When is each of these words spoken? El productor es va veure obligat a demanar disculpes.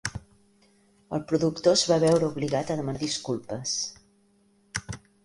El 1.17 1.19
productor 1.31 1.75
es 1.79 1.83
va 1.91 1.97
veure 2.03 2.29
obligat 2.29 2.71
a 2.71 2.79
demanar 2.79 3.03
disculpes. 3.05 3.75